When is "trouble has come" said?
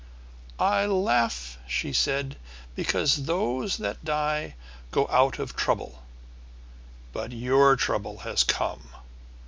7.75-8.89